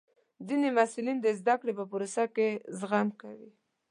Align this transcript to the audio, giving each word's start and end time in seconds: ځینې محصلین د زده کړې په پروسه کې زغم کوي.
ځینې 0.47 0.67
محصلین 0.77 1.17
د 1.21 1.27
زده 1.39 1.55
کړې 1.61 1.73
په 1.79 1.83
پروسه 1.91 2.23
کې 2.35 2.47
زغم 2.79 3.07
کوي. 3.21 3.51